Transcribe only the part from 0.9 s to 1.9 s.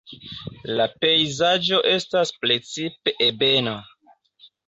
pejzaĝo